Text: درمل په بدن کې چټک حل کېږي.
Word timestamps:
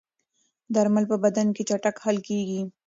درمل 0.75 1.05
په 1.11 1.17
بدن 1.23 1.47
کې 1.55 1.63
چټک 1.69 1.95
حل 2.03 2.17
کېږي. 2.27 2.61